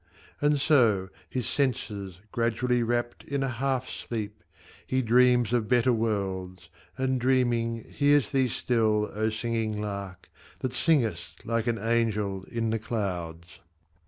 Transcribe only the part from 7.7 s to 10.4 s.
hears thee still, O singing lark,